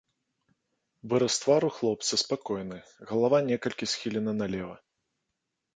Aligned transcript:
Выраз 1.11 1.35
твару 1.43 1.69
хлопца 1.77 2.13
спакойны, 2.23 2.77
галава 3.11 3.37
некалькі 3.53 3.85
схілена 3.95 4.31
налева. 4.41 4.75